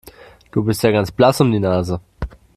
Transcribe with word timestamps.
Du 0.51 0.63
bist 0.63 0.81
ja 0.81 0.89
ganz 0.89 1.11
blass 1.11 1.41
um 1.41 1.51
die 1.51 1.59
Nase. 1.59 2.01